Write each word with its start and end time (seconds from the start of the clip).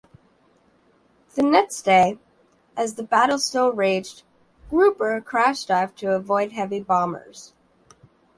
The 1.35 1.43
next 1.43 1.83
day, 1.83 2.17
as 2.75 2.95
the 2.95 3.03
battle 3.03 3.37
still 3.37 3.71
raged, 3.71 4.23
"Grouper" 4.71 5.21
crash-dived 5.21 5.95
to 5.99 6.15
avoid 6.15 6.53
heavy 6.53 6.79
bombers. 6.81 7.53